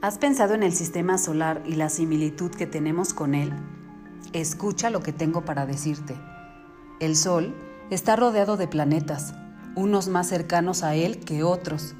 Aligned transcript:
¿Has 0.00 0.16
pensado 0.16 0.54
en 0.54 0.62
el 0.62 0.72
sistema 0.72 1.18
solar 1.18 1.60
y 1.66 1.74
la 1.74 1.88
similitud 1.88 2.52
que 2.52 2.68
tenemos 2.68 3.12
con 3.12 3.34
él? 3.34 3.52
Escucha 4.32 4.90
lo 4.90 5.00
que 5.00 5.12
tengo 5.12 5.44
para 5.44 5.66
decirte. 5.66 6.14
El 7.00 7.16
Sol 7.16 7.52
está 7.90 8.14
rodeado 8.14 8.56
de 8.56 8.68
planetas, 8.68 9.34
unos 9.74 10.06
más 10.06 10.28
cercanos 10.28 10.84
a 10.84 10.94
él 10.94 11.18
que 11.18 11.42
otros. 11.42 11.96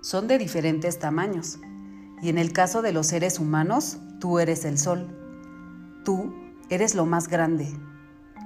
Son 0.00 0.26
de 0.26 0.36
diferentes 0.36 0.98
tamaños. 0.98 1.60
Y 2.22 2.28
en 2.28 2.38
el 2.38 2.52
caso 2.52 2.82
de 2.82 2.90
los 2.90 3.06
seres 3.06 3.38
humanos, 3.38 3.98
tú 4.18 4.40
eres 4.40 4.64
el 4.64 4.76
Sol. 4.76 5.06
Tú 6.04 6.34
eres 6.70 6.96
lo 6.96 7.06
más 7.06 7.28
grande. 7.28 7.72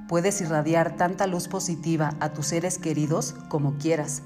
Puedes 0.06 0.38
irradiar 0.42 0.96
tanta 0.96 1.26
luz 1.26 1.48
positiva 1.48 2.14
a 2.20 2.34
tus 2.34 2.48
seres 2.48 2.76
queridos 2.76 3.36
como 3.48 3.78
quieras 3.78 4.22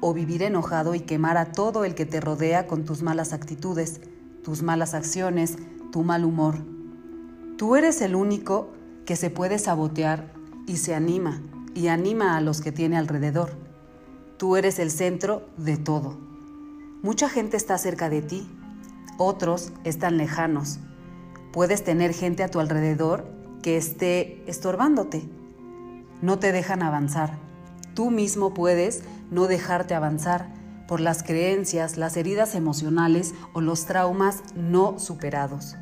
o 0.00 0.14
vivir 0.14 0.42
enojado 0.42 0.94
y 0.94 1.00
quemar 1.00 1.36
a 1.36 1.52
todo 1.52 1.84
el 1.84 1.94
que 1.94 2.06
te 2.06 2.20
rodea 2.20 2.66
con 2.66 2.84
tus 2.84 3.02
malas 3.02 3.32
actitudes, 3.32 4.00
tus 4.42 4.62
malas 4.62 4.94
acciones, 4.94 5.56
tu 5.92 6.02
mal 6.02 6.24
humor. 6.24 6.56
Tú 7.56 7.76
eres 7.76 8.00
el 8.00 8.14
único 8.14 8.70
que 9.04 9.16
se 9.16 9.30
puede 9.30 9.58
sabotear 9.58 10.32
y 10.66 10.76
se 10.76 10.94
anima 10.94 11.42
y 11.74 11.88
anima 11.88 12.36
a 12.36 12.40
los 12.40 12.60
que 12.60 12.72
tiene 12.72 12.96
alrededor. 12.96 13.50
Tú 14.38 14.56
eres 14.56 14.78
el 14.78 14.90
centro 14.90 15.48
de 15.56 15.76
todo. 15.76 16.18
Mucha 17.02 17.28
gente 17.28 17.56
está 17.56 17.76
cerca 17.78 18.08
de 18.08 18.22
ti, 18.22 18.48
otros 19.18 19.72
están 19.84 20.16
lejanos. 20.16 20.78
Puedes 21.52 21.82
tener 21.84 22.14
gente 22.14 22.42
a 22.42 22.48
tu 22.48 22.60
alrededor 22.60 23.26
que 23.62 23.76
esté 23.76 24.42
estorbándote. 24.46 25.28
No 26.22 26.38
te 26.38 26.52
dejan 26.52 26.82
avanzar. 26.82 27.38
Tú 27.94 28.10
mismo 28.10 28.54
puedes 28.54 29.02
no 29.30 29.46
dejarte 29.46 29.94
avanzar 29.94 30.59
por 30.90 31.00
las 31.00 31.22
creencias, 31.22 31.96
las 31.96 32.16
heridas 32.16 32.56
emocionales 32.56 33.32
o 33.52 33.60
los 33.60 33.86
traumas 33.86 34.42
no 34.56 34.98
superados. 34.98 35.76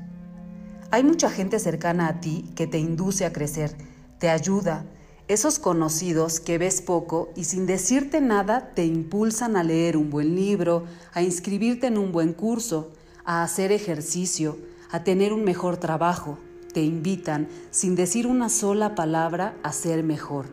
Hay 0.90 1.02
mucha 1.02 1.30
gente 1.30 1.58
cercana 1.60 2.08
a 2.08 2.20
ti 2.20 2.44
que 2.54 2.66
te 2.66 2.78
induce 2.78 3.24
a 3.24 3.32
crecer, 3.32 3.74
te 4.18 4.28
ayuda, 4.28 4.84
esos 5.26 5.58
conocidos 5.58 6.40
que 6.40 6.58
ves 6.58 6.82
poco 6.82 7.30
y 7.34 7.44
sin 7.44 7.64
decirte 7.64 8.20
nada 8.20 8.74
te 8.74 8.84
impulsan 8.84 9.56
a 9.56 9.64
leer 9.64 9.96
un 9.96 10.10
buen 10.10 10.36
libro, 10.36 10.84
a 11.14 11.22
inscribirte 11.22 11.86
en 11.86 11.96
un 11.96 12.12
buen 12.12 12.34
curso, 12.34 12.92
a 13.24 13.42
hacer 13.42 13.72
ejercicio, 13.72 14.58
a 14.90 15.04
tener 15.04 15.32
un 15.32 15.42
mejor 15.42 15.78
trabajo. 15.78 16.38
Te 16.74 16.82
invitan, 16.82 17.48
sin 17.70 17.96
decir 17.96 18.26
una 18.26 18.50
sola 18.50 18.94
palabra, 18.94 19.56
a 19.62 19.72
ser 19.72 20.04
mejor. 20.04 20.48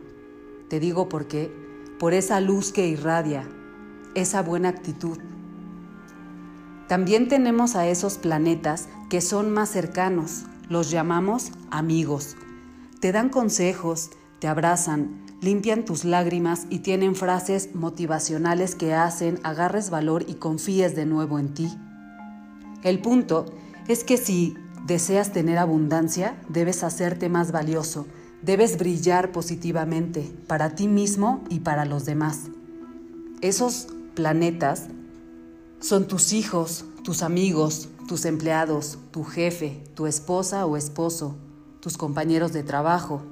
Te 0.70 0.80
digo 0.80 1.10
por 1.10 1.28
qué 1.28 1.66
por 1.98 2.12
esa 2.12 2.40
luz 2.40 2.72
que 2.72 2.86
irradia, 2.86 3.48
esa 4.16 4.42
buena 4.42 4.68
actitud. 4.68 5.18
También 6.88 7.28
tenemos 7.28 7.76
a 7.76 7.86
esos 7.86 8.18
planetas 8.18 8.88
que 9.08 9.20
son 9.20 9.52
más 9.52 9.70
cercanos, 9.70 10.46
los 10.68 10.90
llamamos 10.90 11.52
amigos. 11.70 12.36
Te 13.00 13.12
dan 13.12 13.28
consejos, 13.28 14.10
te 14.40 14.48
abrazan, 14.48 15.24
limpian 15.40 15.84
tus 15.84 16.04
lágrimas 16.04 16.66
y 16.68 16.80
tienen 16.80 17.14
frases 17.14 17.74
motivacionales 17.74 18.74
que 18.74 18.94
hacen 18.94 19.38
agarres 19.44 19.90
valor 19.90 20.24
y 20.26 20.34
confíes 20.34 20.96
de 20.96 21.06
nuevo 21.06 21.38
en 21.38 21.54
ti. 21.54 21.72
El 22.82 23.00
punto 23.00 23.46
es 23.86 24.02
que 24.02 24.16
si 24.16 24.54
deseas 24.86 25.32
tener 25.32 25.58
abundancia, 25.58 26.36
debes 26.48 26.82
hacerte 26.82 27.28
más 27.28 27.52
valioso, 27.52 28.06
Debes 28.42 28.78
brillar 28.78 29.32
positivamente 29.32 30.32
para 30.46 30.74
ti 30.74 30.88
mismo 30.88 31.42
y 31.48 31.60
para 31.60 31.84
los 31.84 32.04
demás. 32.04 32.42
Esos 33.40 33.88
planetas 34.16 34.88
son 35.78 36.08
tus 36.08 36.32
hijos, 36.32 36.84
tus 37.04 37.22
amigos, 37.22 37.88
tus 38.08 38.24
empleados, 38.24 38.98
tu 39.12 39.22
jefe, 39.22 39.84
tu 39.94 40.06
esposa 40.08 40.66
o 40.66 40.76
esposo, 40.76 41.36
tus 41.78 41.96
compañeros 41.96 42.52
de 42.52 42.64
trabajo. 42.64 43.22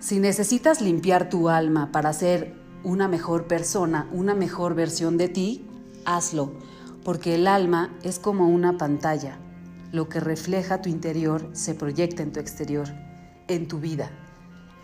Si 0.00 0.18
necesitas 0.18 0.82
limpiar 0.82 1.30
tu 1.30 1.48
alma 1.48 1.90
para 1.92 2.12
ser 2.12 2.54
una 2.84 3.08
mejor 3.08 3.46
persona, 3.46 4.06
una 4.12 4.34
mejor 4.34 4.74
versión 4.74 5.16
de 5.16 5.28
ti, 5.28 5.66
hazlo, 6.04 6.52
porque 7.04 7.36
el 7.36 7.46
alma 7.46 7.96
es 8.02 8.18
como 8.18 8.48
una 8.48 8.76
pantalla. 8.76 9.38
Lo 9.92 10.10
que 10.10 10.20
refleja 10.20 10.82
tu 10.82 10.90
interior 10.90 11.48
se 11.52 11.74
proyecta 11.74 12.22
en 12.22 12.32
tu 12.32 12.40
exterior 12.40 12.88
en 13.48 13.66
tu 13.66 13.80
vida. 13.80 14.10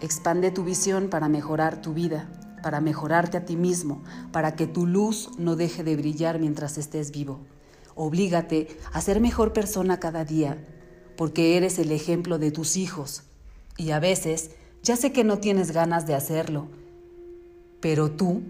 Expande 0.01 0.51
tu 0.51 0.65
visión 0.65 1.09
para 1.09 1.29
mejorar 1.29 1.81
tu 1.81 1.95
vida, 1.95 2.29
para 2.65 2.81
mejorarte 2.81 3.37
a 3.37 3.45
ti 3.45 3.57
mismo, 3.57 4.03
para 4.33 4.57
que 4.57 4.67
tu 4.67 4.87
luz 4.87 5.29
no 5.37 5.55
deje 5.55 5.85
de 5.85 5.97
brillar 5.97 6.39
mientras 6.41 6.79
estés 6.79 7.11
vivo. 7.11 7.41
Oblígate 7.95 8.69
a 8.91 9.03
ser 9.03 9.21
mejor 9.21 9.53
persona 9.53 10.01
cada 10.01 10.25
día, 10.25 10.57
porque 11.19 11.59
eres 11.59 11.79
el 11.79 11.93
ejemplo 11.93 12.39
de 12.39 12.51
tus 12.51 12.79
hijos. 12.79 13.25
Y 13.77 13.91
a 13.91 14.01
veces, 14.01 14.53
ya 14.83 14.97
sé 14.97 15.13
que 15.13 15.25
no 15.25 15.41
tienes 15.41 15.73
ganas 15.73 16.07
de 16.07 16.15
hacerlo, 16.15 16.69
pero 17.81 18.11
tú 18.11 18.41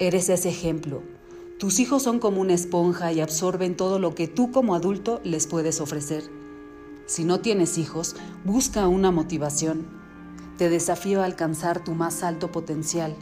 eres 0.00 0.28
ese 0.28 0.48
ejemplo. 0.48 1.04
Tus 1.60 1.78
hijos 1.78 2.02
son 2.02 2.18
como 2.18 2.40
una 2.40 2.54
esponja 2.54 3.12
y 3.12 3.20
absorben 3.20 3.76
todo 3.76 4.00
lo 4.00 4.16
que 4.16 4.26
tú 4.26 4.50
como 4.50 4.74
adulto 4.74 5.20
les 5.22 5.46
puedes 5.46 5.80
ofrecer. 5.80 6.24
Si 7.06 7.22
no 7.22 7.38
tienes 7.38 7.78
hijos, 7.78 8.16
busca 8.44 8.88
una 8.88 9.12
motivación. 9.12 9.86
Te 10.58 10.68
desafío 10.68 11.22
a 11.22 11.26
alcanzar 11.26 11.84
tu 11.84 11.94
más 11.94 12.24
alto 12.24 12.50
potencial. 12.50 13.14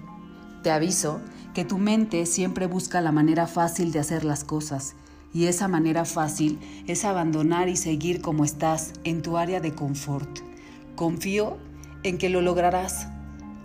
Te 0.65 0.71
aviso 0.71 1.21
que 1.53 1.67
tu 1.67 1.77
mente 1.77 2.25
siempre 2.25 2.65
busca 2.65 3.03
la 3.03 3.13
manera 3.13 3.47
fácil 3.47 3.93
de 3.93 3.99
hacer 3.99 4.25
las 4.25 4.45
cosas 4.45 4.95
y 5.35 5.45
esa 5.45 5.69
manera 5.69 6.07
fácil 6.07 6.59
es 6.87 7.05
abandonar 7.05 7.69
y 7.69 7.77
seguir 7.77 8.23
como 8.23 8.47
estás 8.47 8.95
en 9.05 9.21
tu 9.21 9.37
área 9.37 9.61
de 9.61 9.75
confort. 9.75 10.39
Confío 10.97 11.59
en 12.03 12.17
que 12.17 12.31
lo 12.31 12.41
lograrás. 12.41 13.09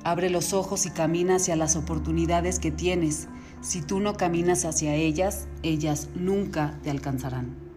Abre 0.03 0.29
los 0.29 0.51
ojos 0.51 0.85
y 0.87 0.89
camina 0.89 1.37
hacia 1.37 1.55
las 1.55 1.77
oportunidades 1.77 2.59
que 2.59 2.69
tienes. 2.69 3.29
Si 3.61 3.81
tú 3.81 4.01
no 4.01 4.17
caminas 4.17 4.65
hacia 4.65 4.93
ellas, 4.93 5.47
ellas 5.63 6.09
nunca 6.15 6.77
te 6.83 6.89
alcanzarán. 6.89 7.68